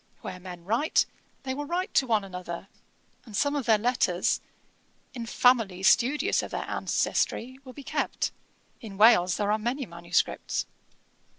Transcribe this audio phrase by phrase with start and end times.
[0.21, 1.05] Where men write,
[1.43, 2.69] they will write to one another,
[3.23, 4.41] and some of their letters,
[5.13, 8.31] in families studious of their ancestry, will be kept.
[8.79, 10.65] In Wales there are many manuscripts.